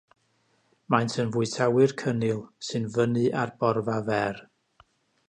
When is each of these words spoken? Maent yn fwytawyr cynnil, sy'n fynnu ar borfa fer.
Maent 0.93 1.17
yn 1.23 1.33
fwytawyr 1.35 1.93
cynnil, 2.03 2.41
sy'n 2.71 2.87
fynnu 2.97 3.27
ar 3.43 3.53
borfa 3.61 3.99
fer. 4.09 4.41